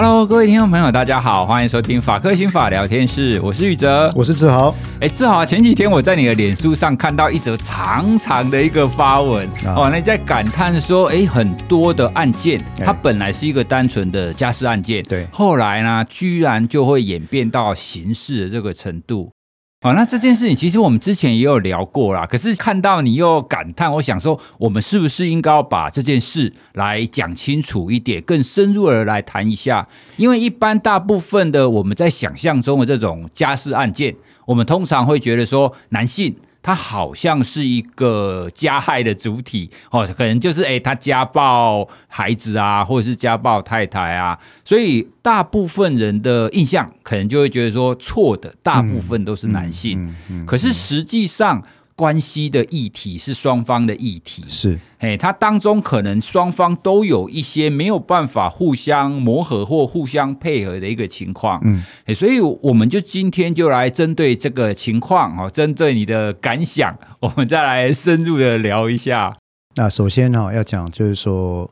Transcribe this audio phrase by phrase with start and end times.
[0.00, 4.72] Hello，各位听众朋友，大家好，欢迎收听法科心法聊天室，我是玉哲，我是志豪。
[5.00, 19.32] 哎，志豪，前几天我在你的脸书上看到一则长长的一个发文，啊、哦，那你在感叹说，哎，很多的案件，它本来是一个单纯的家事案件，对，后来呢，居然就会演变到刑事的这个程度。
[19.80, 22.26] 好，那这件事情其实我们之前也有聊过啦。
[22.26, 29.86] 可是看到你又感叹，我想说，我们是不是应该要把这件事来讲清楚一点，更深入的来谈一下？
[30.16, 36.34] 因为一般大部分的我们在想象中的这种家事案件，我们通常会觉得说男性。
[36.62, 51.62] 他好像是一个加害的主体哦，可能就是诶，他家暴孩子啊，或者是家暴太太啊，所以大部分人的印象可能就会觉得说，错的大部分都是男性，嗯嗯嗯嗯、可是实际上。
[51.98, 61.82] 关系的议题是双方的议题，是，哎，它当中可能双方都有一些没有办法互相磨合或互相配合的一个情况，嗯，
[62.14, 69.36] 所以我们就今天就来针对这个情况哦，针对你的感想，我们再来深入的聊一下。
[69.74, 71.68] 那首先呢，要讲就是说。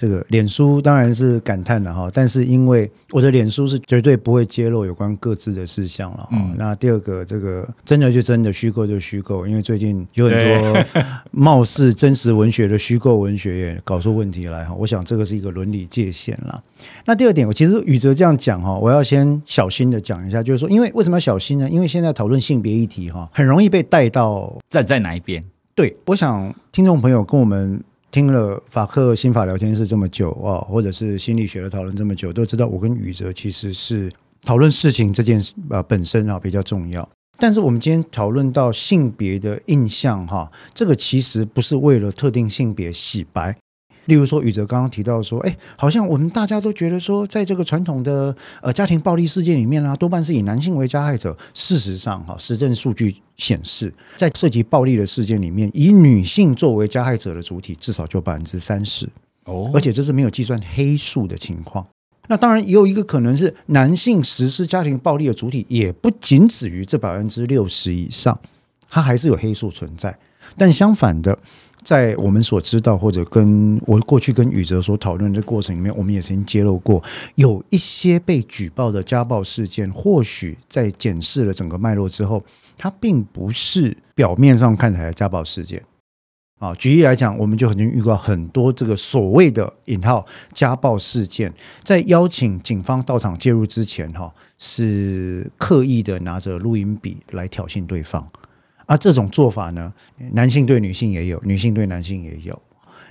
[0.00, 6.28] 这个脸书当然是感叹了哈，但是因为我的脸书是绝对不会揭露有关各自的事项了哈。
[6.32, 10.84] 嗯、那第二个，这个真的就真的，虚构就虚构，因为最近有很多
[11.32, 14.74] 貌似真实文学的虚构文学也搞出问题来哈。
[14.74, 16.64] 我想这个是一个伦理界限了。
[17.04, 21.68] 那第二点，我其实宇哲这样讲哈，我要先小心的讲一下，就是说，因为为什么要小心呢？
[21.68, 25.44] 因为现在讨论性别议题哈，很容易被带到站在哪一边。
[25.74, 27.78] 对，我想听众朋友跟我们。
[28.10, 34.10] 听了法克心法聊天室这么久啊，或者是心理学的讨论这么久，都知道我跟宇哲其实是
[34.42, 37.08] 讨论事情这件事啊本身啊比较重要。
[37.38, 43.56] 但是我们今天讨论到性别的印象哈，这个其实不是为了特定性别洗白。
[44.10, 51.36] 例如说，宇哲刚刚提到说，哎，好像我们大家都觉得说，在这个传统的呃家庭暴力事件里面呢，多半是以男性为加害者。
[51.54, 59.08] 事实上，哈，实证数据显示，在涉及暴力的事件里面，以女性作为加害者的主体，至少就百分之三十
[59.44, 61.86] 哦，而且这是没有计算黑数的情况。
[62.26, 68.36] 那当然也有一个可能是，男性实施家庭暴力的主体也不仅止于这百分之六十以上，
[68.88, 70.18] 它还是有黑数存在。
[70.56, 71.38] 但相反的。
[71.82, 77.02] 在我们所知道，或者跟我过去跟宇哲所讨论的过程里面，我们也曾经揭露过，
[77.36, 82.44] 有一些被举报的家暴事件，或许在检视了整个脉络之后，
[82.76, 85.82] 它并不是表面上看起来家暴事件。
[86.58, 91.50] 啊，举例来讲，我们就已经遇到很多这个所谓的引号家暴事件，
[91.82, 98.28] 在邀请警方到场介入之前，哈，是刻意的拿着录音笔来挑衅对方。
[98.90, 99.92] 啊，这种做法呢，
[100.32, 102.60] 男性对女性也有，女性对男性也有。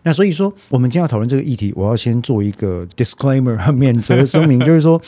[0.03, 5.01] 那所以说，我们今天要讨论这个议题，我要先做一个 disclaimer 和免责声明， 就是说，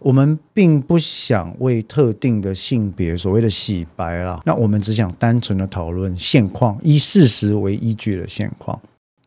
[0.00, 4.42] 我们并不想为特定的性别所谓的洗白啦。
[4.44, 8.76] 那我们只想单纯的讨论现况，以事实为依据的现况。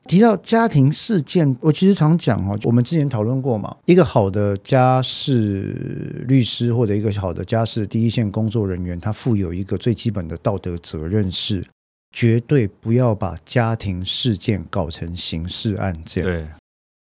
[0.10, 11.64] 提到家庭事件，我其实常讲哦，我们之前讨论过嘛，一个好的家事律师或者一个好的家事第一线工作人员，他负有一个最基本的道德责任是，
[12.12, 16.24] 绝对不要把家庭事件搞成刑事案件。
[16.24, 16.44] 对，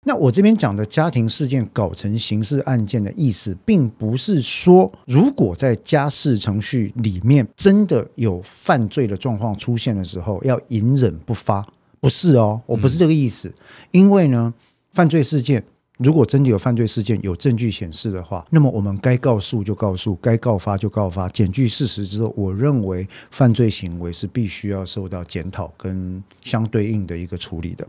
[0.05, 11.67] 那我这边讲的家庭事件搞成刑事案件的意思，并不是说，如果在家事程序里面真的有犯罪的状况出现的时候，要隐忍不发。
[11.99, 13.53] 不是哦，我不是这个意思。
[13.91, 14.53] 因为呢，
[14.93, 15.63] 犯罪事件
[15.97, 27.85] 如果真的有犯罪事件，有证据显示的话，那么我们该告诉就告诉，该告发就告发，检具事实之后，我认为犯罪行为是必须要受到检讨跟相对应的一个处理的。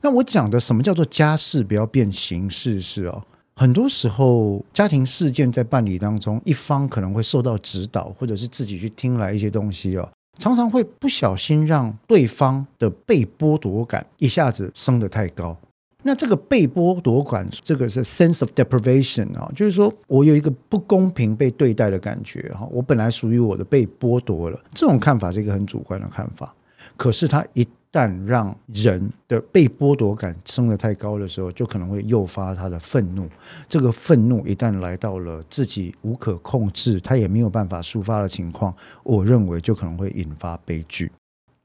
[0.00, 3.20] 那我讲的什么叫做家事不要变刑事是哦，
[3.56, 10.08] 很多时候家庭事件在办理当中，一方可能会受到指导，或者是自己去听来一些东西哦。
[10.40, 15.56] 常常会不小心让对方的被剥夺感一下子升得太高。
[16.02, 22.66] 那这个被剥夺感，这个是 sense of deprivation 啊，就是说我有一个不公平被对待的感觉哈。
[22.70, 26.54] 我本来属于我的被剥夺了，这种看法是一个很主观的看法。
[26.96, 33.28] 可是他一旦让人的被剥夺感升得太高的时候，就可能会诱发他的愤怒。
[33.68, 41.10] 这个愤怒一旦来到了自己无可控制，他也没有办法抒发的情况，我认为就可能会引发悲剧。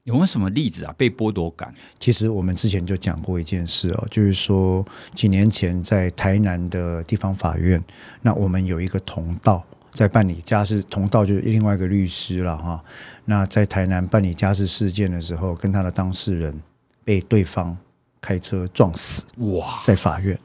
[0.04, 0.94] 有没有什么例子啊？
[0.96, 1.74] 被剥夺感？
[1.98, 4.84] 其实我们之前就讲过一件事哦，就是说
[5.14, 7.82] 几年前在台南的地方法院，
[8.22, 9.64] 那我们有一个同道。
[9.96, 12.84] 在办理家事，同道就是另外一个律师了哈。
[13.24, 16.54] 那在台南办理家事事件的时候，跟他的当事人
[17.02, 17.74] 被对方
[18.20, 19.24] 开车撞死。
[19.38, 19.80] 哇！
[19.82, 20.38] 在法院，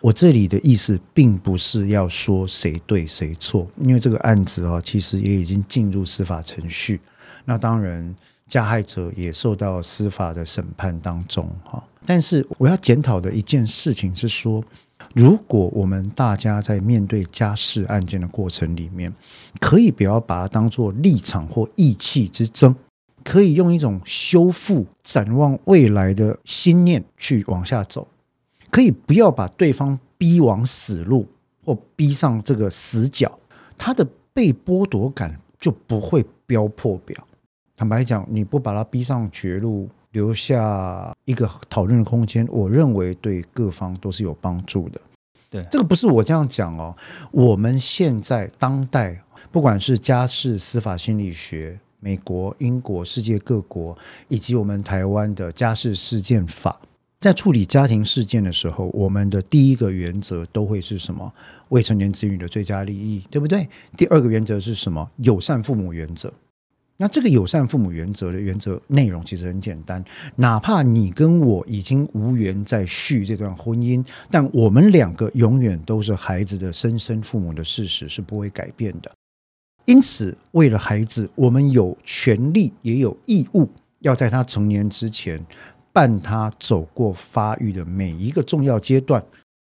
[0.00, 6.98] 我这里的意思并不是要说谁对谁错，因为这个案子啊，其实也已经进入司法程序。
[7.44, 8.16] 那当然，
[8.46, 11.84] 加害者也受到司法的审判当中哈。
[12.06, 14.64] 但是我要检讨的一件事情是说，
[15.14, 19.12] 如果我们大家在面对家事案件的过程里面，
[19.60, 22.74] 可以不要把它当做立场或意气之争，
[23.22, 28.08] 可以用一种修复、展望未来的心念去往下走，
[28.70, 31.26] 可以不要把对方逼往死路
[31.64, 33.38] 或逼上这个死角，
[33.78, 37.24] 他的被剥夺感就不会飙破表。
[37.76, 45.00] 坦白讲，你不把他逼上绝路，留下一个讨论的空间，我认为对各方都是有帮助的。
[45.50, 46.96] 对，这个不是我这样讲哦。
[47.32, 49.20] 我们现在当代，
[49.50, 53.96] 不管是家事司法心理学、美国、英国、世界各国，
[54.28, 56.80] 以及我们台湾的家事事件法，
[57.20, 61.32] 在处理家庭事件的时候，我们的第一个原则都会是什么？
[61.70, 63.68] 未成年子女的最佳利益，对不对？
[63.96, 65.10] 第二个原则是什么？
[65.16, 66.32] 友善父母原则。
[66.96, 70.02] 那这个友善父母原则的原则内容其实很简单，
[70.36, 79.10] 哪怕你跟我已经无缘再续这段婚姻，但我们两个永远都是孩子的生身父母的事实是不会改变的。
[79.86, 83.68] 因此，为了孩子，我们有权利也有义务
[83.98, 85.44] 要在他成年之前
[85.92, 89.20] 伴他走过发育的每一个重要阶段。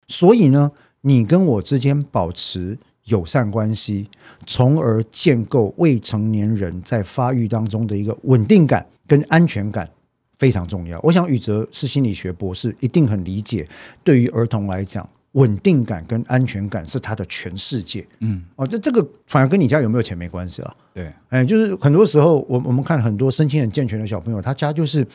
[0.09, 0.70] 所以呢，
[1.00, 2.79] 你跟我之间保持。
[3.05, 4.09] 友善关系，
[4.47, 9.89] 从而建构未成年人在发育当中的一个稳定感跟安全感
[10.39, 10.99] 非常重要。
[11.03, 13.69] 我想宇哲是心理学博士，一定很理解。
[14.03, 18.06] 对于儿童来讲，稳定感跟安全感是他的全世界。
[18.21, 20.77] 嗯，哦，这这个反而跟你家有没有钱没关系了。
[20.95, 25.06] 对，哎，就是很多时候，我我们看很多身心很健全的小朋友，他家就是。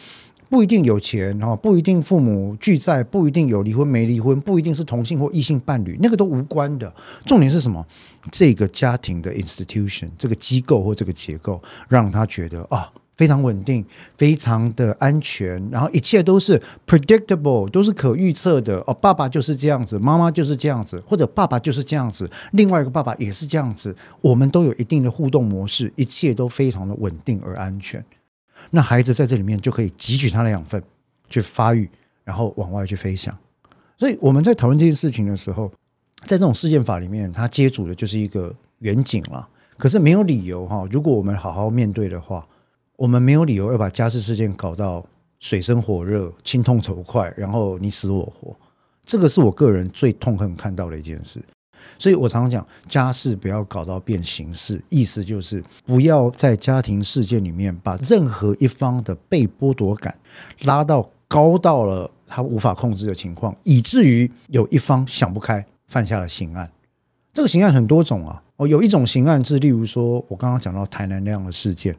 [0.49, 6.91] 不一定有钱哈，不一定父母俱在，不一定有离婚没离婚，不一定是同性或异性伴侣，那个都无关的。
[7.25, 7.85] 重点是什么？
[8.31, 13.85] 这个家庭的 institution，这个机构或这个结构，让他觉得啊，非常稳定，
[14.17, 18.83] 非常的安全，然后一切都是 predictable，都是可预测的。
[18.87, 28.03] 哦，爸爸就是这样子，妈妈就是这样子，或者爸爸就是这样子，另外一个爸爸也是这样子，我们都有一定的互动模式，一切都非常的稳定而安全。
[28.69, 30.81] 那孩子在这里面就可以汲取他的养分，
[31.29, 31.89] 去发育，
[32.23, 33.35] 然后往外去飞翔。
[33.97, 35.71] 所以我们在讨论这件事情的时候，
[36.21, 39.47] 在这种事件法里面，它接触的就是一个远景了。
[39.77, 42.47] 可是没有理由哈，如果我们好好面对的话，
[42.95, 45.05] 我们没有理由要把家事事件搞到
[45.39, 48.55] 水深火热、亲痛仇快，然后你死我活。
[49.05, 51.41] 这个是我个人最痛恨看到的一件事。
[51.99, 60.17] 所以我常常讲，家事不要搞到变形式，意思就是不要在家庭事件里面把任何一方的被剥夺感
[60.61, 66.71] 拉到高到了他无法控制的情况，以至于有一方想不开犯下了刑案。
[67.33, 71.93] 这个刑案很多种啊，哦，有一种刑案是，例如说我刚刚讲到台南那样的事件；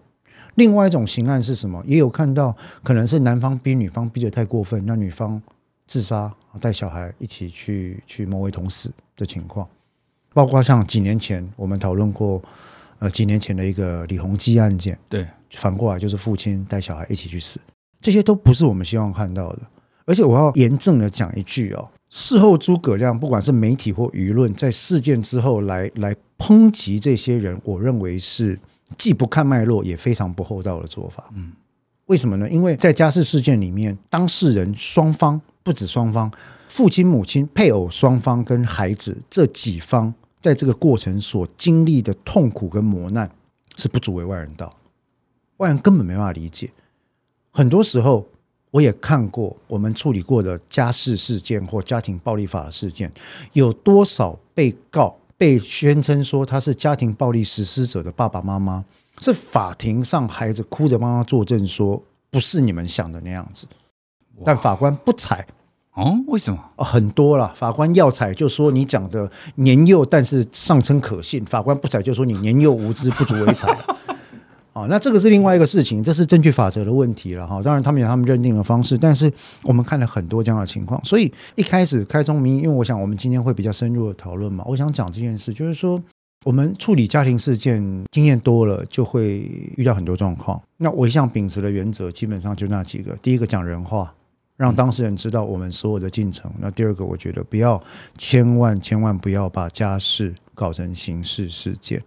[0.55, 1.83] 另外一种刑案是什么？
[1.87, 5.41] 也有看到可能是男方逼女方逼得太过分，那女方
[5.87, 9.69] 自杀，带小孩一起去去谋位同死的情况。
[10.33, 12.43] 包括像几年前我们讨论过，
[12.99, 17.61] 呃，几年前的一个李鸿基案件，对，反过来就是父亲带小孩一起去死，
[18.01, 19.61] 这些都不是我们希望看到的。
[20.07, 28.59] 而且我要严正的讲一句哦，事后诸葛亮，不管是媒体或舆论，在事件之后来来抨击这些人，我认为是
[28.99, 31.31] 既不看脉络，也非常不厚道的做法。
[31.35, 31.53] 嗯，
[32.07, 32.51] 为什么呢？
[32.51, 36.29] 因为在家事事件里面，当事人双方不止双方，
[36.71, 40.15] 父亲、母亲、配偶双方跟孩子这几方。
[40.41, 43.31] 在这个过程所经历的痛苦跟磨难，
[43.77, 44.75] 是不足为外人道，
[45.59, 46.71] 外人根本没办法理解。
[47.51, 48.27] 很多时候，
[48.71, 53.13] 我也看过我们处理过的家事事件或家庭暴力法的事件，
[53.53, 58.83] 有多少被告被宣称说他是家庭暴力实施者的爸爸妈妈，
[59.21, 63.67] 是法庭上孩子哭着帮他作证说不是你们想的那样子，
[64.43, 65.47] 但法官不采。
[65.95, 66.59] 哦，为什么？
[66.77, 67.53] 哦，很多了。
[67.55, 73.77] 法官要采就说你讲的年幼，但是尚称可信；法官不采就说你年幼无知，不足为采。
[74.73, 77.61] 啊， 那这个是另外一个事情，这是证据法则的问题了哈。
[77.61, 79.31] 当然，他们有他们认定的方式，但是
[79.65, 86.01] 我们看了很多这样的情况，所以一开始开宗明义，因为我想我们今天会比较深入的讨论嘛，我想讲这件事，就是说
[86.45, 89.41] 我们处理家庭事件经验多了，就会
[89.77, 90.63] 遇到很多状况。
[90.79, 94.15] 那我一向秉持的原则，基本上就那几个：第一个讲人话。
[94.61, 96.53] 让当事人知道我们所有的进程。
[96.61, 97.83] 那第二个，我觉得不要，
[98.19, 102.03] 千万千万不要把家事搞成刑事事件。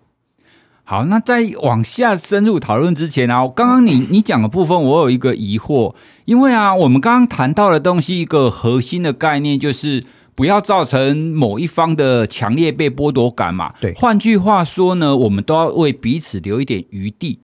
[0.84, 5.96] 好，那在往下深入讨论之前啊，刚刚你你讲的部分，我有一个疑惑，
[6.26, 10.04] 因为啊，我们刚刚谈到的东西，一个核心的概念就是
[10.36, 13.74] 不要造成某一方的强烈被剥夺感嘛。
[13.82, 17.40] 对，换句话说呢，我们都要为彼此留一点余地。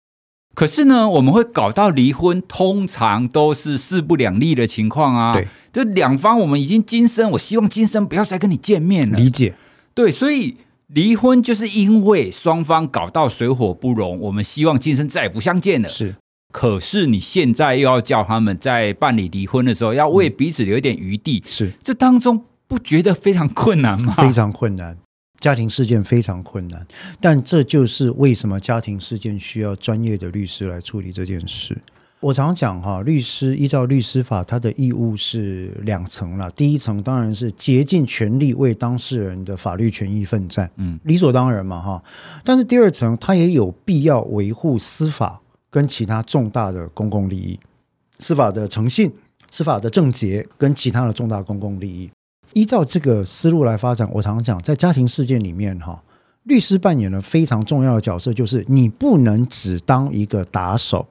[0.58, 5.32] 可是呢，我们会搞到离婚，通常都是势不两立的情况啊。
[5.32, 9.16] 对，就两方我们已经今生，我希望今生不要再跟你见面了。
[9.16, 9.54] 理解。
[9.94, 10.56] 对，所以
[10.88, 15.88] 离婚就是因为双方搞到水火不容，我们希望今生再也不相见了。
[15.88, 16.16] 是。
[16.52, 21.40] 可是你现在又要叫他们在办理离婚的时候，要为彼此留一点余地。
[21.46, 21.72] 嗯、是。
[21.84, 24.12] 这当中不觉得非常困难吗？
[24.14, 24.96] 非常困难。
[25.40, 26.86] 家庭事件非常困难，
[27.20, 31.76] 但这就是为什么家庭事件需要专业的律师来处理这件事。
[32.20, 36.50] 我常讲哈，律师依照律师法，他的义务是两层了。
[36.50, 42.02] 第一层当然是竭尽全力为当事人的法律权益奋战，嗯，理所当然嘛哈。
[42.42, 45.40] 但是第二层，他也有必要维护司法
[45.70, 47.56] 跟其他重大的公共利益，
[48.18, 49.12] 司法的诚信、
[49.48, 52.10] 司法的正洁跟其他的重大公共利益。
[52.52, 56.02] 依照这个思路来发展，我常常讲，在家庭事件里面，哈，
[56.44, 61.06] 律师扮演了非常重要的角色，就是你不能只当一个打手，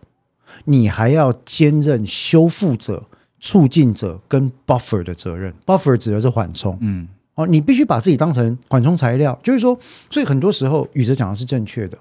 [0.65, 3.03] 你还要兼任修复者、
[3.39, 5.53] 促进者跟 buffer 的责任。
[5.65, 9.77] buffer 指的是缓冲，嗯，哦，你必须把自己当成缓冲材料，就是说，
[10.10, 11.98] 所以很多时候，宇哲讲的是正确的。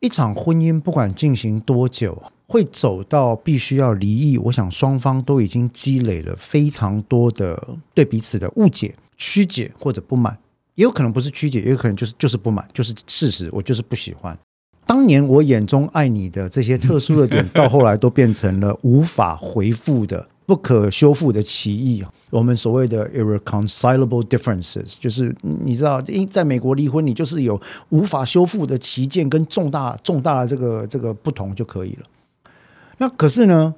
[0.00, 10.36] 一场婚姻不管进行多久，会走到必须要离异，我想双方都已经积累了非常多的对彼此的误解、曲解或者不满，
[10.74, 14.36] 也有可能不是曲解，也有可能就是就是不满，就是事实，我就是不喜欢。
[14.86, 22.02] 当年我眼中爱你的这些特殊的点，到后来都变成了无法回复的、不可修复的歧义。
[22.30, 32.06] 我们所谓的 irreconcilable differences，就是你知道，因在美国离婚，你就是有无法修复的歧见跟重大重大的这个这个不同就可以了。
[32.98, 33.74] 那可是呢，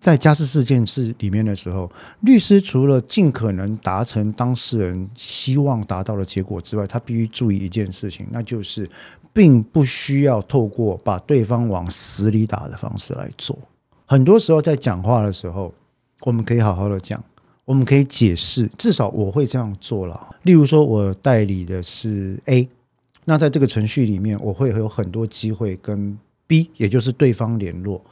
[0.00, 8.90] 在家事事件室里面的时候，律师除了尽可能达成当事人希望达到的结果之外，他必须注意一件事情，那就是
[9.32, 13.56] 并不需要透过把对方往死里打的方式来做。
[14.06, 15.72] 很多时候在讲话的时候，
[16.22, 17.22] 我们可以好好的讲，
[17.64, 20.36] 我们可以解释，至少我会这样做了。
[20.42, 22.68] 例如说，我代理的是 A，
[23.24, 28.02] 那在这个程序里面，我会有很多机会跟 B，也就是对方联络。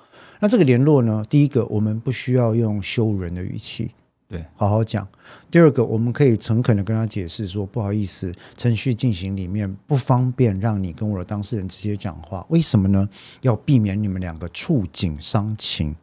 [0.40, 1.22] 那这个联络呢？
[1.28, 3.90] 第一个，我们不需要用羞辱人的语气，
[4.26, 5.06] 对，好好讲。
[5.50, 13.06] 第二个，我们可以诚恳的跟他解释说，不好意思，程序进行里面不方便让你跟我的当事人直接讲话，为什么呢？
[13.42, 15.94] 要避免你们两个触景伤情。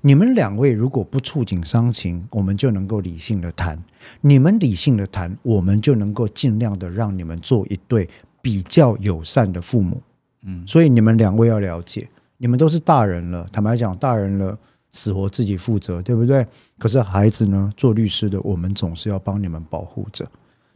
[0.00, 3.80] 你们两位如果不触景伤情，我们就能够理性的谈。
[4.20, 8.08] 你们理性的谈，我们就能够尽量的让你们做一对
[8.42, 10.02] 比较友善的父母。
[10.42, 12.08] 嗯，所以你们两位要了解。
[12.38, 14.58] 你们都是大人了，坦白讲，大人了，
[14.92, 16.46] 死活自己负责，对不对？
[16.78, 17.72] 可是孩子呢？
[17.76, 20.26] 做律师的，我们总是要帮你们保护着。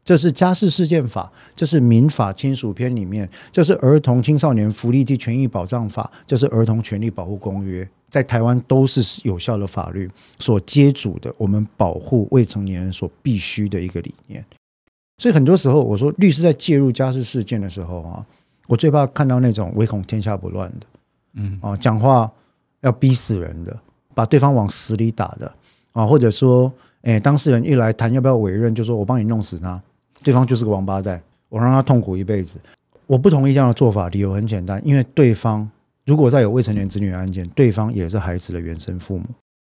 [0.02, 14.44] 这是家事事件法，这是民法亲属篇里面，这是儿童青少年福利及权益保障法，这是儿童权利保护公约，在台湾都是有效的法律所接触的，我们保护未成年人所必须的一个理念。
[15.18, 18.26] 所以很多时候，我说律师在介入家事事件的时候啊，
[18.66, 20.86] 我最怕看到那种唯恐天下不乱的。
[21.34, 22.30] 嗯啊，讲话
[22.80, 23.78] 要逼死人的，
[24.14, 25.52] 把对方往死里打的
[25.92, 26.72] 啊，或者说，
[27.02, 29.80] 哎，当事人一来谈要不要委任，就说我帮你弄死他，
[30.22, 32.56] 对方就是个王八蛋，我让他痛苦一辈子。
[33.06, 35.68] 我不同意这样的做法，理由很简单，因为对方
[36.04, 39.24] 如果再有未成年子女案件，对方也是孩子的原生父母。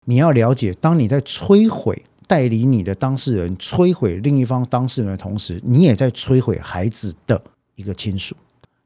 [0.05, 7.41] 你要了解，当你在摧毁代理你的当事人，摧毁另一方当事人的同时，你也在摧毁孩子的
[7.77, 8.35] 一个亲属。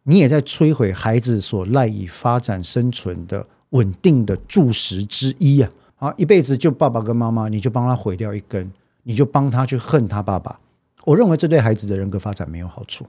[0.09, 5.71] 你也在摧毁孩子所赖以发展生存的稳定的柱石之一啊！
[5.97, 8.71] 好，一辈子就爸爸跟妈妈，你就帮他毁掉一根，
[9.03, 10.61] 你就帮他去恨他爸爸。
[11.05, 13.05] 我认为这对孩子的人格发展没有好处。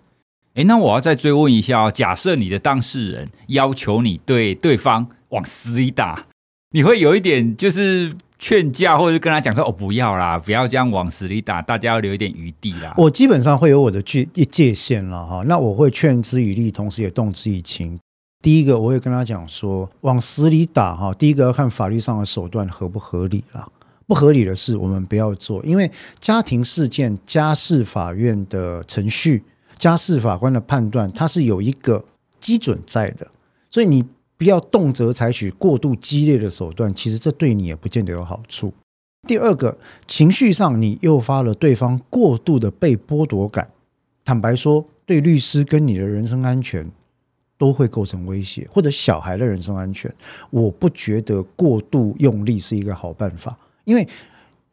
[0.55, 6.25] 诶，那我要再追问一下哦，假设你的当事人要求你对对方往死里打，
[6.71, 8.11] 你会有一点就是。
[8.39, 15.43] 劝架，或者跟他讲说：“哦，不要啦，不要这样往死里打，大家要留一点余地啦。”我基本上会有我的界界限了哈。
[15.47, 17.99] 那我会劝之以理，同时也动之以情。
[18.43, 23.67] 第一个，我会跟他讲说：“往死里打哈，第一个要看法律上的手段合不合理啦。
[24.05, 25.63] 不合理的事，我们不要做。
[25.65, 29.43] 因为家庭事件、家事法院的程序、
[29.79, 32.05] 家事法官的判断，它是有一个
[32.39, 33.27] 基准在的，
[33.71, 34.05] 所以你。”
[34.37, 38.71] 不要动辄采取过度激烈的手段，其实这对你也不见得有好处。
[39.27, 43.69] 第二个，情绪上你诱发了对方过度的被剥夺感，
[44.23, 46.89] 坦白说，对律师跟你的人身安全
[47.57, 50.13] 都会构成威胁，或者小孩的人身安全，
[50.51, 53.57] 我不觉得过度用力是一个好办法。
[53.83, 54.07] 因为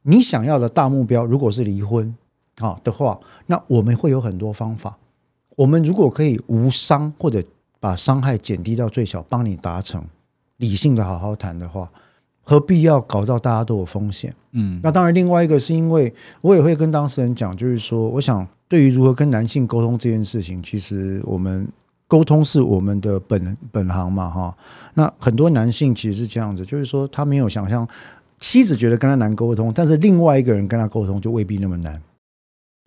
[0.03, 2.15] 你想要的大目标如果是离婚，
[2.59, 4.97] 啊的话，那我们会有很多方法。
[5.57, 7.43] 我们如果可以无伤或者
[7.85, 10.03] 把伤害减低到最小，帮你达成
[10.57, 11.87] 理性的好好谈的话，
[12.43, 14.35] 何必要搞到大家都有风险？
[14.53, 16.11] 嗯，那当然，另外一个是因为
[16.41, 21.69] 我也会跟当事人讲，就是说，我想对于如何跟男性沟通这件事情，其实我们
[22.09, 24.57] 沟通是我们的本本行嘛，哈。
[24.95, 27.87] 那很多男性其实是这样子，就是说他没有想象
[28.39, 32.01] 妻子觉得跟他难沟通，但是另外一个人跟他沟通就未必那么难。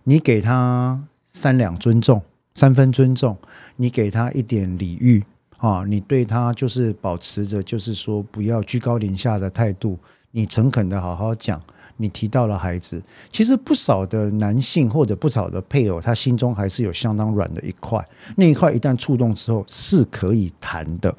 [0.06, 2.20] 你给他三两尊重。
[2.58, 3.38] 三分尊重，
[3.76, 5.24] 你给他一点礼遇
[5.58, 9.96] 啊，你对他就是保持着，就是说不要居高临下的态度，
[10.32, 11.62] 你诚恳的好好讲。
[11.98, 13.00] 你提到了孩子，
[13.32, 18.04] 其实不少的男性或者不少的配偶，他心中还是有相当软的一块，
[18.36, 21.16] 那一块一旦触动之后是可以谈的，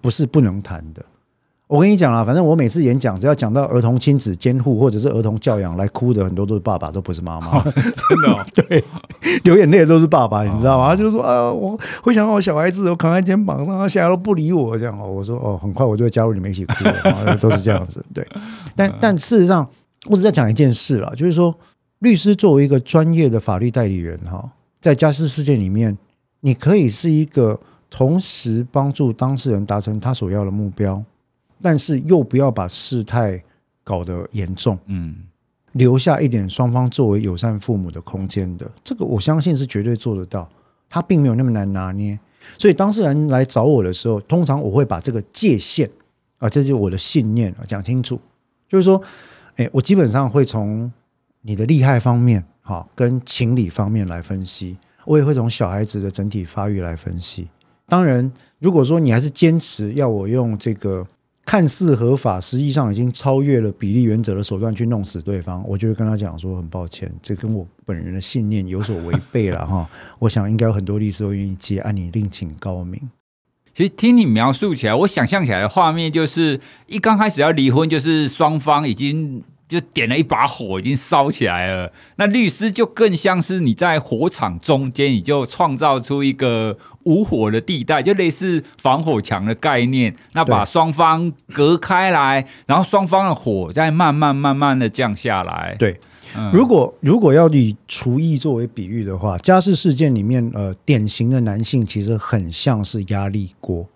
[0.00, 1.04] 不是不能谈的。
[1.68, 7.62] 我跟你讲啦，反正我每次演讲，只要讲到儿童亲子监护或者是儿童教养，来哭的很多都是爸爸，都不是妈妈。
[7.62, 8.82] 真的、哦， 对，
[9.44, 10.88] 流眼泪的都是爸爸，你知道吗？
[10.88, 15.06] 他就是说啊，我会想到我小孩子，我扛在肩膀上，他现在都不理我，这样哦。
[15.06, 18.02] 我说哦，很快我就会加入你们一起哭了， 都是这样子。
[18.14, 18.26] 对，
[18.74, 19.68] 但但事实上，
[20.06, 21.54] 我只在讲一件事了，就是说，
[21.98, 24.42] 律师作为一个专业的法律代理人哈，
[24.80, 25.98] 在家事事件里面，
[26.40, 27.60] 你可以是一个
[27.90, 31.02] 同时帮助当事人达成他所要的目标。
[31.60, 33.42] 但是又不要把事态
[33.82, 35.16] 搞得严重，嗯，
[35.72, 40.48] 留下一点双方作为友善父母的空间的，这个我相信是绝对做得到，
[40.88, 42.18] 他并没有那么难拿捏。
[42.58, 45.90] 所以当事人来找我的时候，通常我会把这个界限
[46.38, 48.20] 啊，这就是我的信念啊，讲清楚，
[48.68, 49.02] 就是说，
[49.56, 50.90] 哎，我基本上会从
[51.42, 57.48] 你的利害方面，哈，跟情理方面来分析，我也会从小孩子的整体发育来分析。
[57.86, 61.06] 当然，如果说你还是坚持要我用这个。
[61.48, 69.88] 看似合法，实际上已经超越了比例原则的手段去弄死对方，我就会跟他讲说：很抱歉，这跟我本人的信念有所违背了 哈。
[70.18, 73.00] 我想应该有很多律师都愿意接，按你另请高明。
[73.74, 81.90] 其实听你描述起来，我想象起来的画面就是一刚开始要离婚，就是双方已经就点了一把火，已经烧起来了。
[82.16, 86.76] 那律师就更像是你在火场中间，你就创造出一个。
[87.08, 95.74] 无火的地带，就类似防火墙的概念，那把双方隔开来，然后双方的火再慢慢慢慢的降下来。
[95.78, 95.98] 对，
[96.36, 103.86] 嗯、如果如果要以厨艺作为比喻的话，家事事件里面，呃，典型的男性其实很像是压力锅。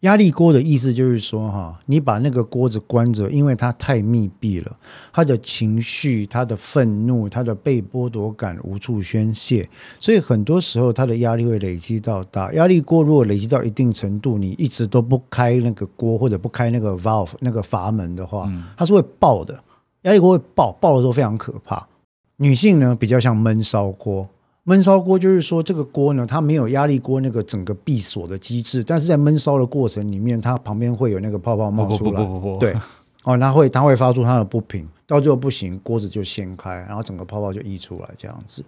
[0.00, 4.76] 压力锅的意思就是说，哈，你把那个锅子关着，因为它太密闭了，
[5.12, 12.52] 他的情绪、他的愤怒、他的被剥夺感无处宣泄，所以很多时候他的压力会累积到大。
[12.52, 19.58] 压力锅如果累积到一定程度，你一直都不开那个锅或者不开那个 valve 那个阀门的话，它是会爆的。
[20.02, 21.88] 压力锅会爆，爆的时候非常可怕。
[22.36, 24.28] 女性呢，比较像闷烧锅。
[24.68, 32.20] 闷烧锅就是说，这个锅呢，它没有压力锅那个整个闭锁的机制，但是在闷烧的过程里面，它旁边会有那个泡泡冒出来，
[32.58, 32.74] 对，
[33.22, 38.64] 哦，它会它会发出它的不平，到最后不行，锅子就掀开，然后整个泡泡就溢出来，这样子。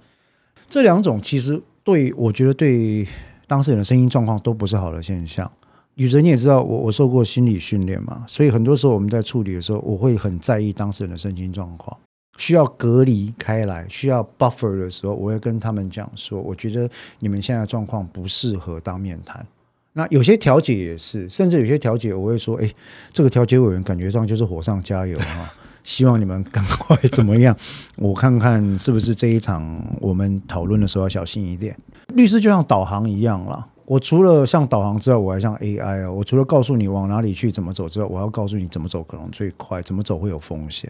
[0.69, 3.05] 这两种其实对我觉得对
[3.49, 5.51] 当事人的身心状况都不是好的现象。
[5.97, 11.99] 宇哲，你也知道，我我受过心理训练嘛，所以很多时候我们在处理的时候，我会很在意当事人的身心状况。
[12.39, 19.47] 需要隔离开来，需要 buffer 的时候，我会跟他们讲说，我觉得你们现在状况不适合当面谈。
[19.93, 22.71] 那有些调解也是，甚至有些调解，我会说，哎，
[23.13, 27.57] 这个调解委员感觉上就是火上加油啊， 希望你们赶快怎么样？
[27.97, 31.77] 我看看是不是这一场我们讨论的时候要小心一点。
[32.15, 40.89] 律师就像导航一样啦，我除了像导航之外，我还像 AI 啊，我除了告诉你往哪里去、怎么走之外，我要告诉你怎么走可能最快，怎么走会有风险。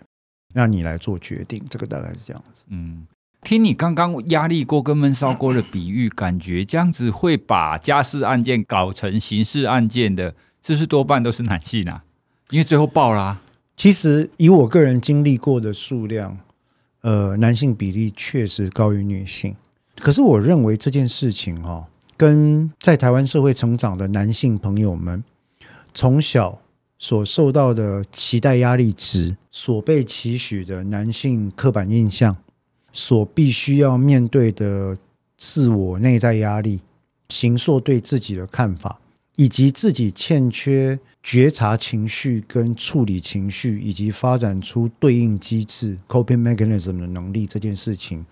[0.54, 2.64] 让你来做决定，这个大概是这样子。
[2.70, 3.06] 嗯，
[3.42, 12.02] 听你刚刚压力锅跟闷烧锅的比喻，感觉这样子会把家事案件搞成刑事案件的，是不是多半都是男性啊？
[12.50, 13.42] 因为最后爆啦、啊。
[13.76, 16.38] 其实以我个人经历过的数量，
[17.02, 19.54] 呃，男性比例确实高于女性。
[20.00, 25.22] 可是我认为这件事情、哦，跟在台湾社会成长的男性朋友们
[25.92, 26.58] 从小。
[26.98, 32.36] 所受到的期待压力值，所被期许的男性刻板印象，
[32.90, 34.98] 所必须要面对的
[35.36, 36.80] 自我内在压力，
[37.28, 39.00] 形塑对自己的看法，
[39.36, 48.26] 以及自己欠缺觉察情绪跟处理情绪，以及发展出对应机制 （coping mechanism） 的能力，这件事情，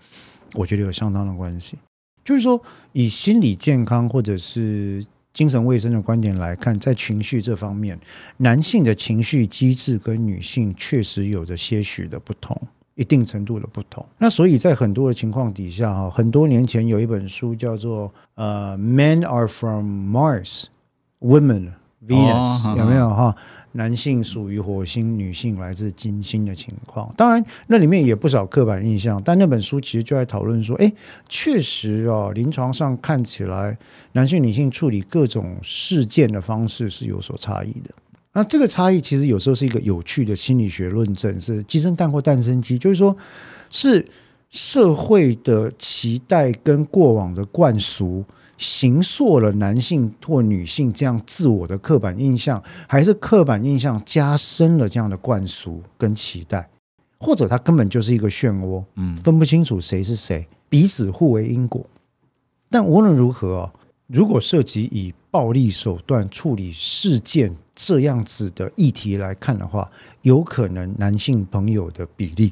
[0.55, 1.77] 我觉得有相当的关系。
[2.25, 5.05] 就是说，以心理健康或者是。
[5.37, 7.95] 精神卫生的观点来看，在情绪这方面，
[8.37, 12.59] 男性的情绪机制跟女性确实有着些许的不同。
[12.95, 14.03] 一定程度的不同。
[14.17, 20.63] 那所以在很多的情况底下哈，很多年前有一本书叫做呃，Men are from Mars,
[21.19, 21.73] Women
[22.03, 23.35] Venus，有没有哈？
[23.77, 27.13] 男性属于火星，女性来自金星的情况。
[27.15, 29.21] 当然，那里面也不少刻板印象。
[29.23, 30.91] 但那本书其实就在讨论说，哎，
[31.29, 33.77] 确实啊，临床上看起来，
[34.13, 37.91] 男性、女性处理各种事件的方式是有所差异的。
[38.33, 43.15] 那这个差异其实有时候是一个有趣的心理学论证，是鸡生蛋或蛋生鸡，就是说，
[43.69, 44.03] 是
[44.49, 48.25] 社会的期待跟过往的灌输，
[48.57, 56.67] 形塑了男性或女性这样自我的刻板印象，还是刻板印象加深了这样的灌输跟期待，
[57.19, 61.85] 或者它根本就是一个漩涡，嗯，分不清楚谁是谁，彼此互为因果。
[62.69, 63.73] 但无论如何啊，
[64.07, 69.89] 如果涉及以暴力手段处理事件，这样子的议题来看的话，
[70.23, 72.51] 有可能男性朋友的比例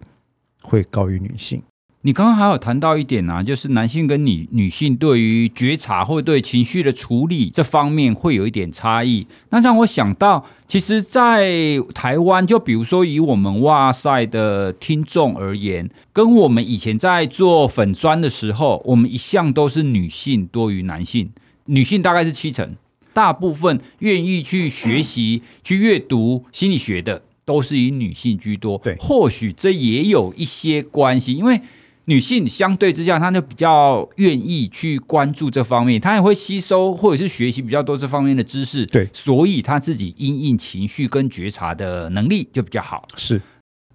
[0.61, 1.61] 会高于女性。
[2.05, 9.25] 你刚刚还有谈到一点啊，就是男性跟女女性对于觉察或对情绪的处理这方面会有一点差异。
[9.49, 21.31] 那让我想到，其实，在台湾，就比如说以我们哇塞的听众而言，跟我们以前在做粉砖的时候，我们一向都是女性多于男性，
[21.65, 22.75] 女性大概是七成。
[23.13, 28.77] 大部分愿意去学习、去阅读心理学的，都是以女性居多。
[28.83, 31.59] 对，或许这也有一些关系，因为
[32.05, 38.85] 女性相对之下，她就比较愿意去关注这方面，她也会吸收或者是学习比较多这方面的知识。
[38.85, 43.07] 对，所以她自己因应情绪跟觉察的能力就比较好。
[43.15, 43.41] 是。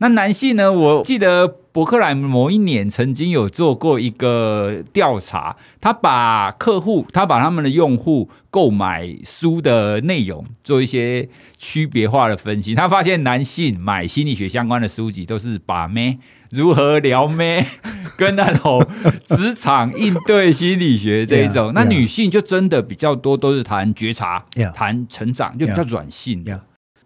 [0.03, 0.73] 那男性呢？
[0.73, 12.75] 我记得伯克莱某一年曾经有做过一个调查，他把客户，他把他们的用户购买书的内容做一些区别化的分析。
[12.75, 16.19] 他发现男性买心理学相关的书籍都是把妹、
[16.51, 17.67] 如何撩妹，
[18.17, 18.85] 跟那种
[19.25, 21.73] 职场应对心理学这一种。
[21.75, 26.45] 那女性就真的比较多，都是谈觉察、谈.成长，就比较软性。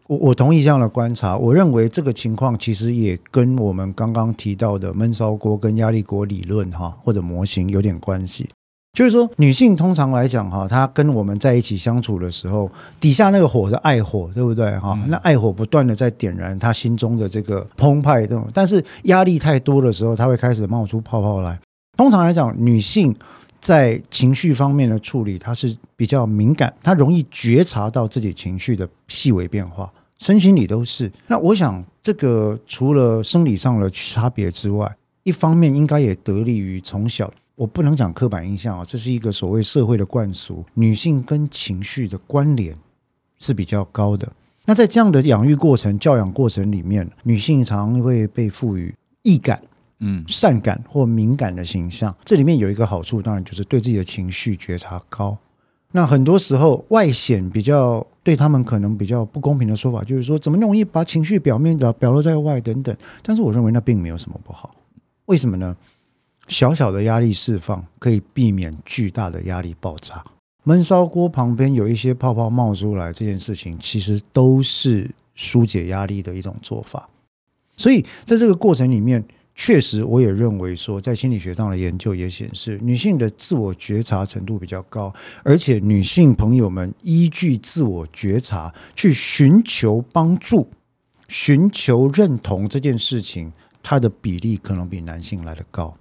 [0.07, 8.51] 我我同意这样的观察，我认为这个情况其实也跟我们刚刚提到的闷烧锅跟压力锅理论哈或者模型有点关系。
[8.95, 14.99] 就是说，女性通常来讲哈，她跟我们在一起相处的时候，底下那个火是爱火，对不对哈？
[15.09, 21.59] 那爱火不断的在点燃她心中的这个澎湃这种，但是压力太多的时候，她会开始冒出泡泡来。
[21.99, 23.15] 通常来讲，女性。
[23.61, 31.11] 在情绪方面的处理，她是比较敏感，她容易觉察到自己情绪的细微变化，身心里都是。
[31.29, 42.77] 那我想，这个除了生理上的差别之外，一方面应该也得力于从小，我不能讲刻板印象啊，这是一个所谓社会的灌输，女性跟情绪的关联
[43.39, 44.31] 是比较高的。
[44.65, 49.63] 那在这样的养育过程、教养过程里面，女性常会被赋予易感。
[50.01, 55.39] 嗯，善感或敏感的形象，这里面有一个好处，当然就是对自己的情绪觉察高。
[55.93, 62.95] 那很多时候外显比较对他们可能比较不公平的说法，就是说怎么容易把情绪表面的表露在外等等。
[63.23, 64.75] 但是我认为那并没有什么不好。
[65.27, 65.75] 为什么呢？
[66.49, 70.25] 小小的压力释放可以避免巨大的压力爆炸。
[70.65, 77.09] 闷烧锅旁边有一些泡泡冒出来，这件事情其实都是疏解压力的一种做法。
[77.77, 79.25] 所以在这个过程里面。
[79.57, 90.69] 确实，我也认为说，在心理学上的研究也显示，女性的自我觉察程度比较高，而且女性朋友们依据自我觉察去寻求帮助、
[91.29, 95.97] 寻求认同这件事情，它的比例可能比男性来得高。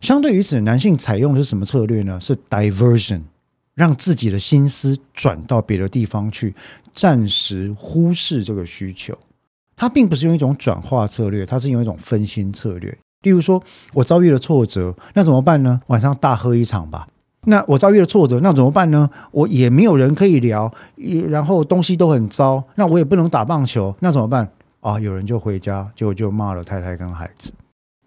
[0.00, 2.20] 相对于此，男性采用的是什么策略呢？
[2.20, 3.22] 是 diversion，
[3.74, 6.54] 让自己的心思转到别的地方去，
[6.92, 9.16] 暂时忽视这个需求。
[9.74, 12.96] 他并不是用一种转化策略，他是用一种分心策略。
[13.22, 15.80] 例如说，我遭遇了挫折，那怎么办呢？
[15.88, 17.08] 晚上大喝一场吧。
[17.48, 19.08] 那我遭遇了挫折，那怎么办呢？
[19.32, 24.48] 我也没有人可以聊，也然后东西都很糟，那我也不能打棒球，那怎么办？
[24.80, 27.52] 啊，有人就回家，就就骂了太太跟孩子。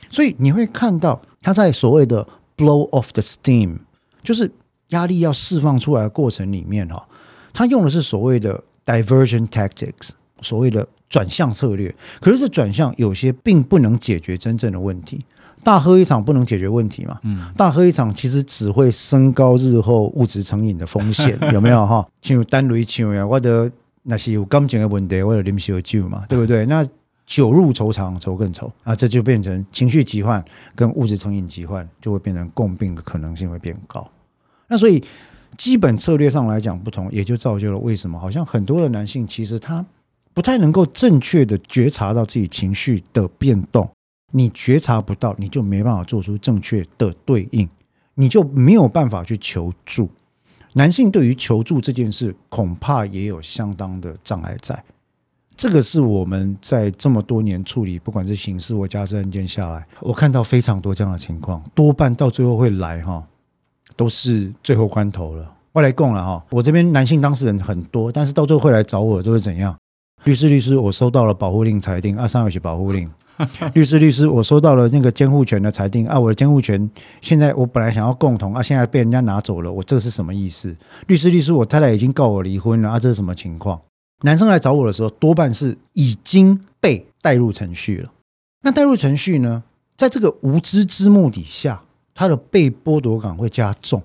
[0.09, 3.77] 所以你会看到他在所谓的 blow off the steam，
[4.23, 4.51] 就是
[4.89, 7.07] 压力要释放出来的过程里面哈，
[7.53, 10.09] 他用的是所谓的 diversion tactics，
[10.41, 10.87] 所谓的。
[11.09, 11.91] 转向策略，
[12.21, 15.25] 可是这转向有些并不能解决真正的问题。
[15.63, 17.19] 大喝一场不能解决问题嘛？
[17.23, 22.07] 嗯，大喝一场其实只会升高日后物质成瘾的风险， 有没有哈？
[22.21, 23.67] 像单雷像呀，或者
[24.03, 26.63] 那些有感情的问题，或者啉烧酒嘛，对不对？
[26.67, 26.87] 那
[27.29, 30.43] 酒入愁肠，愁更愁啊，这就变成情绪疾患
[30.75, 34.09] 跟物质成瘾疾患，就会变成共病的可能性会变高。
[34.67, 35.03] 那所以
[35.55, 39.85] 基本策略上来讲不同，也就造就了为什么好像很多的男性其实他。
[40.31, 43.89] 不太能够正确的觉察到自己情绪的变动，
[44.31, 47.67] 你觉察不到，你就没办法做出正确的对应，
[48.13, 50.09] 你就没有办法去求助。
[50.73, 54.81] 男性对于求助这件事，恐怕也有相当的障碍在。
[55.59, 63.21] 这个是我们在这么多年处理，不管是刑事或家事案件下来，我看到非常多这样的情况，多半到最后会来哈，
[63.97, 65.51] 都是最后关头了。
[65.73, 69.75] 我来供了哈，我这边男性当事人很多，但是到最后会来找我都是怎样？
[70.23, 73.11] 律师律师，我收到了保护令裁定，啊，上有写保护令。
[73.75, 80.73] 律师律师，我收到了那个监护权的裁定，啊，我的监护权现在我本来想要共同，啊，现在被人家拿走了，我这是什么意思？
[81.07, 83.77] 律师律师，我太太已经告我离婚了，啊，这是什么情况？
[84.21, 88.11] 男生来找我的时候，多半是已经被带入程序了。
[88.61, 89.63] 那带入程序呢，
[89.95, 91.81] 在这个无知之幕底下，
[92.13, 94.01] 他的被剥夺感会加重。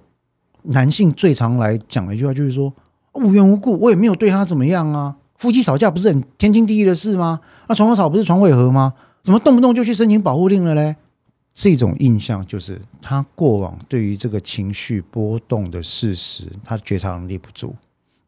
[0.62, 2.72] 男性最常来讲的一句话就是说
[3.14, 5.16] ：“无缘无故，我也没有对他怎么样啊。
[5.36, 7.40] 夫妻吵架不是很天经地义的事吗？
[7.68, 8.94] 那床头吵不是床尾和吗？
[9.22, 10.96] 怎么动不动就去申请保护令了嘞？”
[11.52, 17.74] 这种印象就是他过往对于这个情绪波动的事实，他觉察能力不足，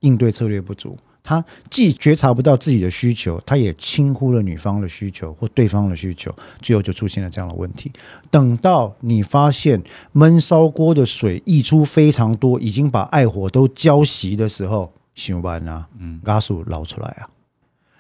[0.01, 0.97] 应对策略不足。
[1.29, 7.91] 他既觉察不到自己的需求，他也轻忽了女方的需求或对方的需求，最后就出现了这样的问题。
[8.31, 17.29] 等到你发现闷烧锅的水溢出非常多，已经把爱火都浇熄的时候，想办啊，嗯，加速捞出来啊。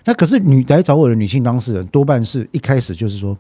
[0.05, 3.37] 那可是女来找我的女性当事人，多半是一开始就是说，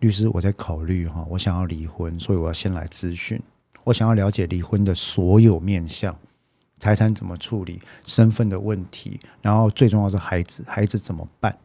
[0.00, 3.40] 律师，我在考虑哈，我想要离婚，所以我要先来咨询，
[3.84, 6.12] 我想要了解离婚的所有面向。
[6.80, 7.80] 财产怎么处理？
[8.04, 11.56] 身份的问题，然后最重要是孩子，孩子怎么办？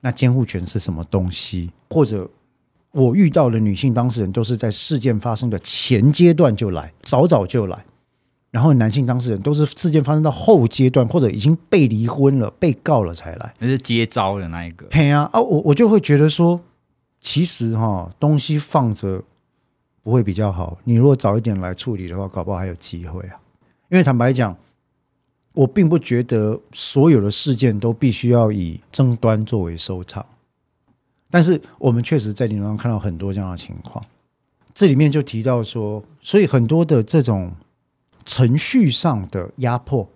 [0.00, 1.70] 那监护权是什么东西？
[1.90, 2.28] 或者
[2.92, 7.84] 我遇到的女性当事人都是在事件发生的前阶段就来，早早就来，
[8.50, 14.86] 然后男性当事人都是事件发生到后阶段，或者已经被离婚了、被告了才来，那是接招的那一个。
[14.90, 15.40] 嘿啊啊！
[15.40, 16.60] 我我就会觉得说，
[17.20, 19.22] 其实哈东西放着
[20.02, 20.78] 不会比较好。
[20.84, 23.40] 你如果早一点来处理的话，搞不好还有机会啊。
[23.88, 24.56] 因为坦白讲，
[25.52, 30.26] 我并不觉得所有的事件都必须要以争端作为收场，
[31.30, 34.04] 但是我们确实在临床上看到很多这样的情况。
[34.74, 37.52] 这里面就提到说，所以很多的这种
[38.24, 40.08] 程序上的压迫，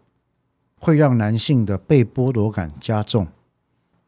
[0.80, 3.26] 会让男性的被剥夺感加重。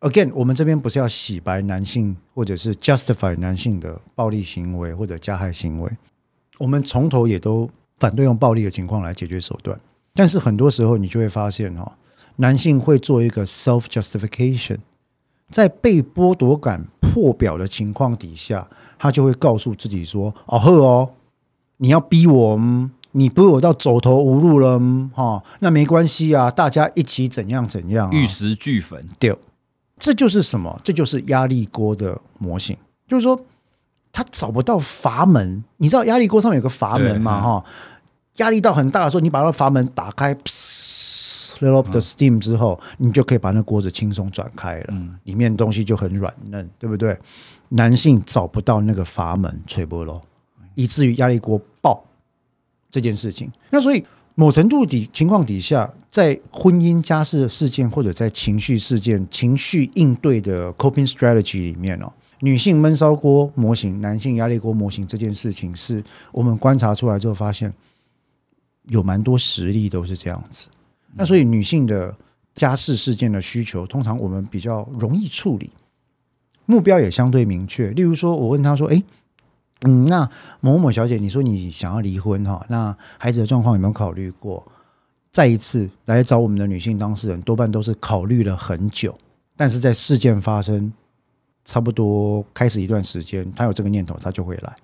[0.00, 5.90] Again，我们这边不是要洗白男性，或者是 justify 男性的暴力行为或者加害行为，
[6.58, 7.70] 我们从头也都。
[8.02, 9.78] 反对用暴力的情况来解决手段，
[10.12, 11.96] 但是很多时候你就会发现哈，
[12.34, 14.78] 男性会做一个 self justification，
[15.48, 18.66] 在被剥夺感破表的情况底下，
[18.98, 21.10] 他就会告诉自己说：“哦呵哦，
[21.76, 22.60] 你要逼我，
[23.12, 24.80] 你逼我到走投无路了，
[25.14, 29.32] 哈，那没关系啊，大家一起怎样怎样，玉石俱焚。”对，
[30.00, 30.80] 这就是什么？
[30.82, 33.40] 这就是压力锅的模型，就是说
[34.10, 35.62] 他找不到阀门。
[35.76, 37.40] 你知道压力锅上面有个阀门吗？
[37.40, 37.64] 哈。
[38.38, 44.94] 压力到很大的时候，你把那阀门打开，let off the steam 之后，你就可以把那锅子轻松转开了。
[45.24, 47.16] 里面东西就很软嫩，对不对？
[47.68, 50.22] 男性找不到那个阀门，吹波咯，
[50.74, 52.02] 以至于压力锅爆
[52.90, 53.50] 这件事情。
[53.70, 67.72] 那所以某程度底情况底下，在婚姻家事事件或者在情绪事件、情绪应对的 coping strategy 里面哦，女性闷烧锅模型、男性压力锅模型这件事情，是我们观察出来之后发现。
[68.88, 70.68] 有蛮多实例都是这样子，
[71.14, 72.14] 那所以女性的
[72.54, 75.70] 家事事件的需求，通常我们比较容易处理，
[76.66, 77.90] 目标也相对明确。
[77.90, 79.02] 例如说，我问她说：“诶，
[79.82, 80.28] 嗯，那
[80.60, 82.64] 某某小姐，你说你想要离婚哈？
[82.68, 84.66] 那孩子的状况有没有考虑过？”
[85.32, 89.18] 再一次来找我们的女性当事人，多半都是考虑了很久，
[89.56, 90.92] 但是在事件发生
[91.64, 94.76] 差不多开始一段时间，她有这个念头，她就会来。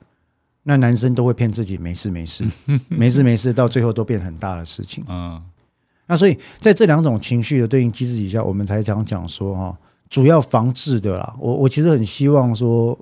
[0.69, 2.45] 那男生都会骗自己没事没事
[2.89, 5.03] 没事没事，到最后都变很大的事情。
[5.09, 5.43] 嗯，
[6.07, 9.79] 那所以在这两种情绪的对应机制底下，我们才讲讲说哈，
[10.11, 11.35] 主要防治的啦。
[11.41, 12.99] 我我其实很希望说，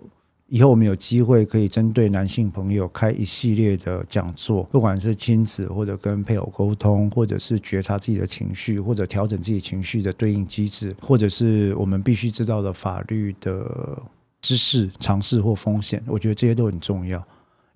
[0.47, 14.01] 以后我们有机会可以针对男性朋友开一系列的讲座，不管是亲子或者跟配偶沟通，或者是觉察自己的情绪，或者调整自己情绪的对应机制，或者是我们必须知道的法律的
[14.41, 17.21] 知识、尝试或风险，我觉得这些都很重要。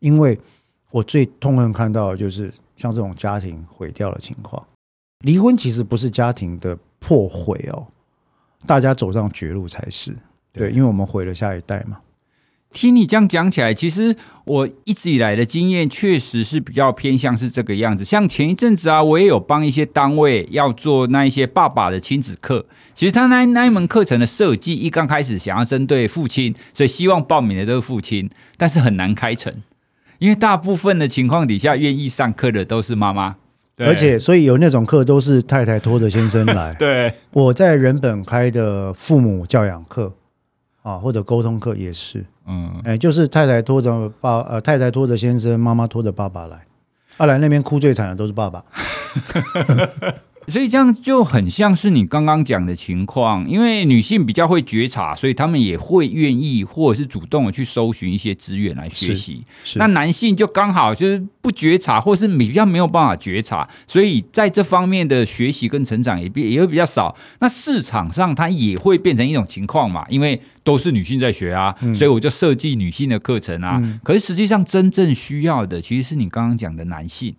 [0.01, 0.39] 因为
[0.91, 4.63] 我最痛恨看到的就是像这种家庭毁掉的情况。
[5.25, 7.87] 离婚其实不是家庭的破毁哦，
[8.67, 10.17] 大家走上绝路才是。
[10.53, 11.99] 对，因为我们毁了下一代嘛。
[12.73, 18.05] 听你这样讲起来，其实我一直以来的经验确实是比较偏向是这个样子。
[18.05, 22.65] 像前一阵子啊，我也有帮一些单位要做那一些爸爸的亲子课。
[22.95, 29.53] 其实他那那一门课程的设计，一刚开始想要针对父亲，所以希望报名的都是父亲，但是很难开成，
[30.21, 33.35] 因为大部分的情况底下，愿意上课的都是妈妈。
[33.79, 36.75] 而且，所以有那种课都是太太拖着先生来。
[36.79, 40.13] 对，我在人本开的父母教养课
[40.83, 42.23] 啊，或者沟通课也是。
[42.47, 46.59] 嗯，哎，就是太太拖着爸，呃，太太拖着先生，妈妈拖着爸爸来。
[47.17, 48.63] 后来那边哭最惨的都是爸爸。
[50.51, 59.45] 所以这样就很像是你刚刚讲的情况，因为女性比较会觉察，所以他们也会愿意或者是主动的去搜寻一些资源来学习。
[59.77, 67.15] 那男性就刚好就是不觉察，或是比较没有办法觉察，所以在这方面的学习跟成长也比也会比较少。
[67.39, 73.79] 那市场上它也会变成一种情况嘛，因为都是女性在学啊，嗯、所以我就设计女性的课程啊。
[73.83, 77.35] 嗯、可是实际上真正需要的其实是你刚刚讲的男性。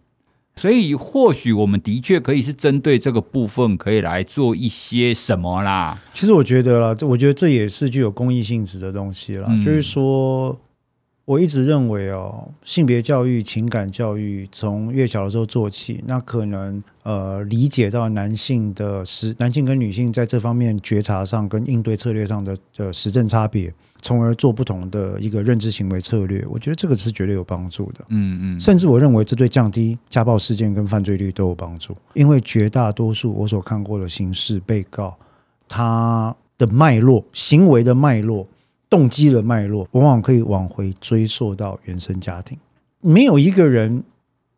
[0.62, 6.00] 所以，或许我们的确可以是针对这个部分，可以来做一些什么啦。
[6.14, 9.48] 其实我觉得啦，这我觉得这也是具有公益性质的东西啦。
[9.50, 10.56] 嗯、就是说，
[11.26, 23.74] 我一直认为哦，性别教育、情感教育从越小的时候做起，那可能呃理解到男性的实，男性跟女性在这方面觉察上跟应对策略上的的实证差别。
[24.04, 28.04] 从而做不同的一个认知行为策略，我觉得这个是绝对有帮助的。
[28.10, 35.16] 嗯嗯，甚至我认为这对降低家暴事件跟犯罪率都有帮助，因为绝大多数我所看过的刑事被告，
[35.70, 38.48] 他的脉络、行为的脉络、
[38.92, 42.56] 动机的脉络，往往可以往回追溯到原生家庭，
[43.00, 44.04] 没有一个人。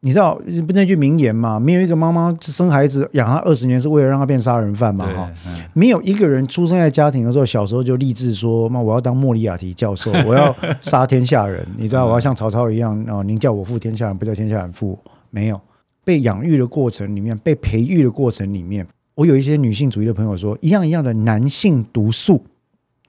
[0.05, 0.35] 你知道
[0.67, 1.57] 不那句名言嘛？
[1.57, 5.05] 没有一个妈妈生孩子养他二十年是为了让他变杀人犯嘛？
[5.05, 5.31] 哈，
[5.71, 13.23] 没有一个人出生在家庭的时候，小时候就立志说：“妈，我要当莫里亚蒂教授，我要杀天下人。”你知道，我要像曹操一样啊！
[13.23, 15.11] 您叫我负天下人，不叫天下人负我。
[15.29, 15.57] 没有
[16.03, 22.43] 被养育的过程里面，被培育的过程里面，我有一些女性主义的朋友说，一样一样的男性毒素，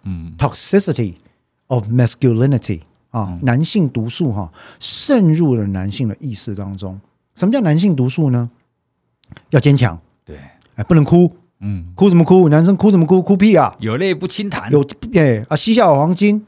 [0.05, 1.15] 嗯，toxicity
[1.67, 2.81] of masculinity。
[3.11, 7.01] 啊，男性毒素哈渗入了男性的意识当中。
[7.37, 8.51] 什么叫男性毒素呢？
[9.51, 10.37] 要坚强，对，
[10.75, 12.49] 哎，不能哭，嗯，哭什么哭？
[12.49, 13.23] 男生哭什么哭？
[13.23, 13.73] 哭屁啊！
[13.79, 16.45] 有泪不轻弹，有哎啊，膝下有黄金，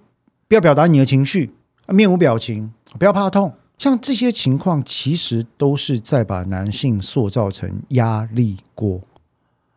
[0.48, 1.52] 不要表达你的情绪，
[1.86, 3.52] 面无表情，不要怕痛。
[3.78, 9.00] 像这些情况，其实都是在把男性塑造成压力锅。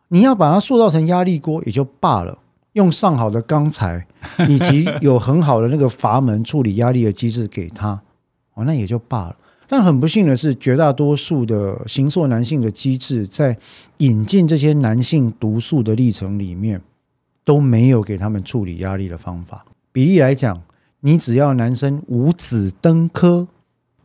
[0.08, 2.36] 你要把它塑造成压力锅，也就罢了。
[2.74, 4.06] 用上好的钢材，
[4.48, 8.00] 以及有很好的那个阀门处理压力的机制给他，
[8.54, 9.36] 哦，那也就罢了。
[9.66, 13.56] 但很不幸的是，绝大多数的行塑男性的机制，在
[13.98, 16.80] 引进这些男性毒素的历程里面，
[17.44, 19.64] 都没有给他们处理压力的方法。
[19.92, 20.60] 比例来讲，
[21.00, 23.46] 你只要男生五子登科。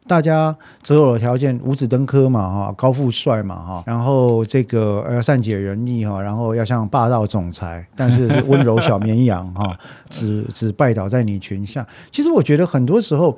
[0.07, 9.75] 大家择偶的条件五子登科嘛哈，高富帅嘛哈，然后这个要善解人意哈，然后要像霸道总裁，但是是温柔小绵羊哈，
[10.09, 11.85] 只只拜倒在你裙下。
[12.11, 13.35] 其实我觉得很多时候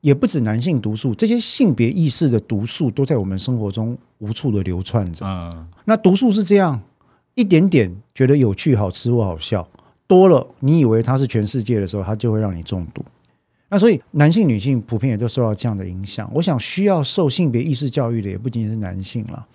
[0.00, 5.26] 也不止男性毒素，这些性别意识的毒素都在我们生活中无处的流窜着。
[5.26, 6.80] 嗯，那毒素是这样
[7.34, 9.66] 一点点觉得有趣、好吃或好笑，
[10.06, 13.04] 多了你以为它是全世界的时候，它就会让你中毒。
[13.68, 16.30] 那所以，男性、女性普遍也都受到这样的影响。
[16.32, 19.46] 我想，需要受性别意识教育的也不仅仅是男性了，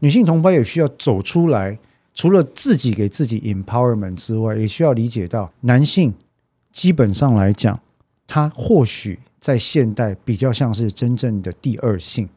[0.00, 1.78] 女性同胞也需要走出来。
[2.12, 6.12] 除了自己给自己 empowerment 之外，也需要理解到，男性
[6.72, 7.80] 基本上来讲，
[8.26, 12.28] 他或许在现代比较像是真正的第二性。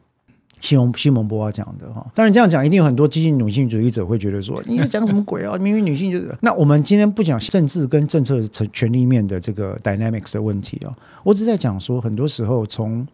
[0.64, 5.58] 西蒙西蒙波娃讲的哈，当然这样讲，一定有很多激进女性主义者会觉得说， 你在讲什么鬼啊？
[5.58, 6.34] 明明女性就是……
[6.40, 13.06] 那我们今天不讲政治跟政策权权力面的这个 dynamics 的问题啊，我只在讲说，很多时候从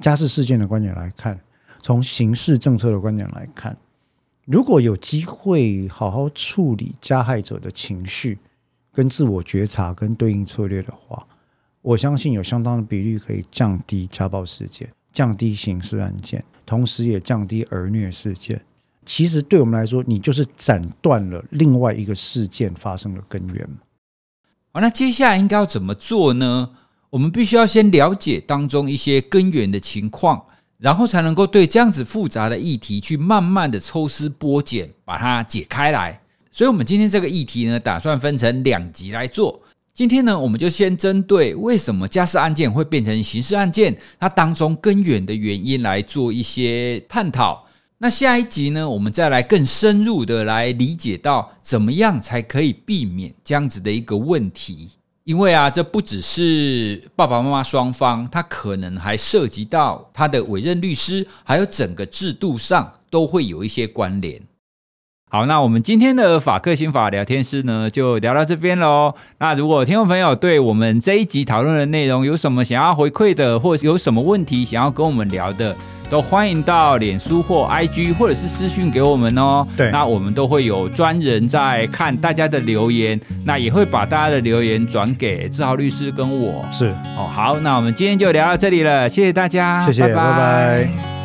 [0.00, 1.40] 家事事件的观点来看，
[1.80, 3.74] 从刑事政策的观点来看，
[4.44, 8.38] 如果有机会好好处理加害者的情绪、
[8.92, 11.26] 跟自我觉察、跟对应策略的话，
[11.80, 14.86] 我相信有相当的比例可以降低家暴事件。
[15.12, 18.58] 降低刑事案件，同时也降低儿虐事件。
[19.04, 23.68] 其实对我们来说，你就是斩断了另外一个事件发生的根源。
[24.72, 26.70] 好，那接下来应该要怎么做呢？
[27.10, 30.42] 我们必须要先了解当中一些根源的情况，
[30.78, 36.18] 然后才能够对这样子复杂的议题去慢慢的抽丝剥茧，把它解开来。
[36.50, 39.60] 所以，我们今天这个议题呢，打算分成两集来做。
[39.94, 47.66] 今天呢，我们就先针对为什么家事案件会变成刑事案件，它当中根源的原因来做一些探讨。
[47.98, 54.92] 那下一集呢，我们再来更深入的来理解到，怎么样才可以避免这样子的一个问题。
[55.24, 64.40] 因为啊，这不只是爸爸妈妈双方，他可能还涉及到他的委任律师，还有整个制度上都会有一些关联。
[65.32, 69.14] 好，那我们今天的法客心法聊天室呢，就聊到这边喽。
[69.38, 75.74] 那如果听众朋友对我们这一集讨论的内容有什么想要回馈的，或者有什么问题想要跟我们聊的，
[76.10, 79.66] 都欢迎到脸书或 IG 或者是私讯给我们哦。
[79.74, 86.62] 对，那我们都会有专人在看大家的留言，那也会把大家的留言转给志豪律师跟我。
[86.70, 90.14] 是哦，好，那我们今天就聊到这里了，谢谢大家，谢谢，拜拜。
[90.14, 91.21] 拜拜。